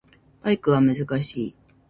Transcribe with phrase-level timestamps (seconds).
[0.41, 1.55] バイクは難しい